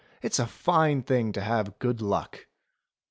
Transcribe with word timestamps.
It's 0.23 0.39
a 0.39 0.47
fine 0.47 1.03
thing 1.03 1.31
to 1.33 1.41
have 1.41 1.77
good 1.77 2.01
luck." 2.01 2.47